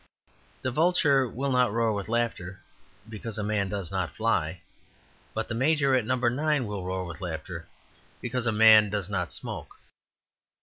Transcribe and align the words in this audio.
The 0.63 0.71
vulture 0.71 1.27
will 1.27 1.51
not 1.51 1.71
roar 1.71 1.93
with 1.93 2.09
laughter 2.09 2.59
because 3.07 3.37
a 3.37 3.43
man 3.43 3.69
does 3.69 3.91
not 3.91 4.15
fly; 4.15 4.63
but 5.35 5.47
the 5.47 5.53
major 5.53 5.93
at 5.93 6.05
No. 6.07 6.15
9 6.15 6.65
will 6.65 6.83
roar 6.83 7.05
with 7.05 7.21
laughter 7.21 7.67
because 8.19 8.47
a 8.47 8.51
man 8.51 8.89
does 8.89 9.09
not 9.11 9.31
smoke. 9.31 9.77